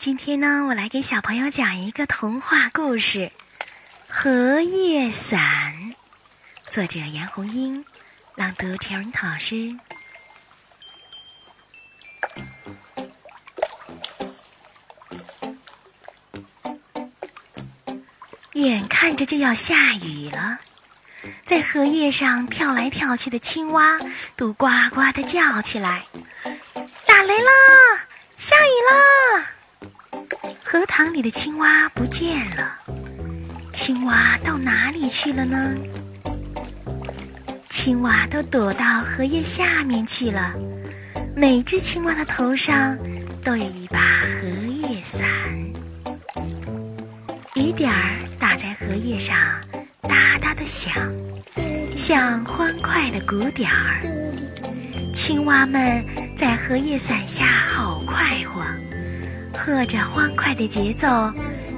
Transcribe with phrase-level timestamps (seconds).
[0.00, 3.18] 今天呢，我来给小朋友讲一个童话故事
[4.08, 5.74] 《荷叶伞》，
[6.70, 7.84] 作者杨红樱，
[8.34, 9.76] 朗读陈润涛老师。
[18.54, 20.60] 眼看着就要下雨了，
[21.44, 24.00] 在荷叶上跳来跳去的青蛙
[24.34, 26.06] 都呱呱的叫起来
[27.04, 27.52] ：“打雷啦！
[28.38, 28.96] 下雨啦！”
[30.72, 32.78] 荷塘里的青蛙不见了，
[33.72, 35.74] 青蛙到哪里去了呢？
[37.68, 40.54] 青蛙都躲到荷叶下面去了。
[41.34, 42.96] 每只青蛙的头上
[43.42, 44.46] 都有一把荷
[44.88, 45.28] 叶伞，
[47.56, 49.36] 雨点儿打在荷叶上，
[50.02, 50.94] 哒哒的响，
[51.96, 54.00] 像欢快的鼓点儿。
[55.12, 58.62] 青蛙们在荷叶伞下好快活。
[59.56, 61.06] 和着欢快的节奏，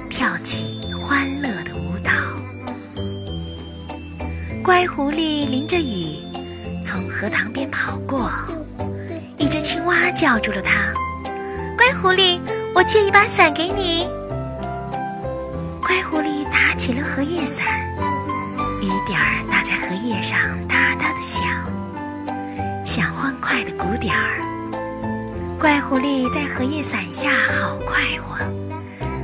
[0.09, 2.11] 跳起欢乐的舞蹈。
[4.63, 6.17] 乖狐狸淋着雨
[6.83, 8.31] 从荷塘边跑过，
[9.37, 10.93] 一只青蛙叫住了它
[11.77, 12.39] ：“乖狐狸，
[12.73, 14.07] 我借一把伞给你。”
[15.83, 17.67] 乖狐狸打起了荷叶伞，
[18.81, 21.45] 雨点儿打在荷叶上，哒哒的响，
[22.85, 24.39] 像欢快的鼓点儿。
[25.63, 28.35] 乖狐狸在荷叶伞下好快活，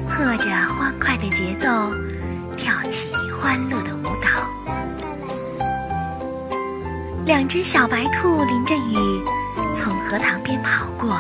[0.08, 1.68] 和着欢快的节奏，
[2.56, 4.30] 跳起欢乐的舞蹈。
[7.26, 9.22] 两只小白兔淋着雨
[9.76, 11.20] 从荷塘边跑过，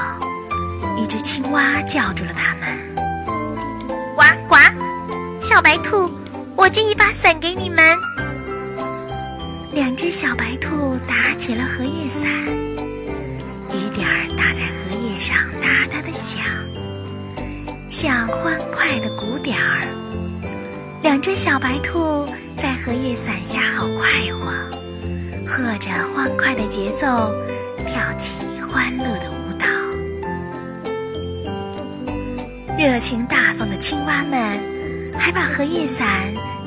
[0.95, 2.95] 一只青蛙叫住了它们
[4.15, 4.55] ：“呱呱，
[5.41, 6.09] 小白兔，
[6.55, 7.83] 我借一把伞给你们。”
[9.73, 12.31] 两只小白兔打起了荷叶伞，
[13.73, 14.78] 雨点儿打在。
[16.19, 16.43] 响，
[17.87, 19.87] 像欢快的鼓点儿。
[21.01, 24.51] 两只小白兔在荷叶伞下好快活，
[25.47, 27.33] 和着欢快的节奏，
[27.87, 29.65] 跳起欢乐的舞蹈。
[32.77, 34.61] 热情大方的青蛙们
[35.17, 36.05] 还把荷叶伞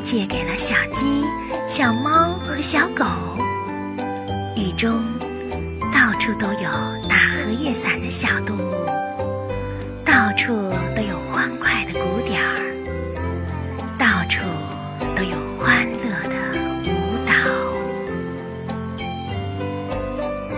[0.02, 1.24] 借给了小鸡、
[1.68, 3.04] 小猫和小狗。
[4.56, 5.04] 雨中。
[5.92, 6.70] 到处都有
[7.06, 8.86] 打荷叶伞的小动物，
[10.42, 10.52] 处
[10.96, 12.58] 都有欢快的鼓点儿，
[13.96, 14.40] 到处
[15.14, 16.34] 都有欢乐的
[16.82, 16.90] 舞
[17.24, 17.32] 蹈。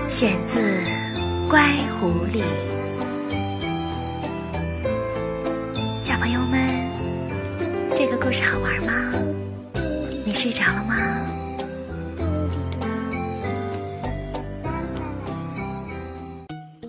[0.09, 0.59] 选自
[1.51, 1.61] 《乖
[2.01, 2.41] 狐狸》。
[6.03, 6.59] 小朋友们，
[7.95, 9.13] 这个故事好玩吗？
[10.25, 10.97] 你睡着了吗？